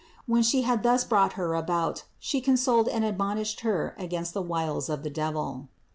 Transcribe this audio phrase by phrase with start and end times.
[0.25, 4.89] When She had thus brought her about, She consoled and admonished her against the wiles
[4.89, 5.67] of the devil.